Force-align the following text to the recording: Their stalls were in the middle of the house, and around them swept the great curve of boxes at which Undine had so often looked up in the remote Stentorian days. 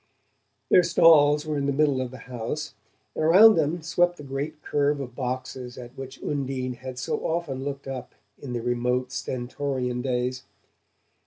Their 0.69 0.81
stalls 0.81 1.45
were 1.45 1.59
in 1.59 1.67
the 1.67 1.71
middle 1.71 2.01
of 2.01 2.09
the 2.09 2.17
house, 2.25 2.73
and 3.13 3.23
around 3.23 3.53
them 3.53 3.83
swept 3.83 4.17
the 4.17 4.23
great 4.23 4.59
curve 4.63 4.99
of 4.99 5.13
boxes 5.15 5.77
at 5.77 5.95
which 5.95 6.23
Undine 6.23 6.73
had 6.73 6.97
so 6.97 7.19
often 7.23 7.63
looked 7.63 7.87
up 7.87 8.15
in 8.39 8.53
the 8.53 8.63
remote 8.63 9.11
Stentorian 9.11 10.01
days. 10.01 10.41